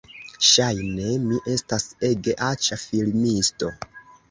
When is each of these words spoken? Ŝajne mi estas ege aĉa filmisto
Ŝajne 0.45 1.11
mi 1.25 1.37
estas 1.57 1.85
ege 2.11 2.35
aĉa 2.49 2.81
filmisto 2.87 3.73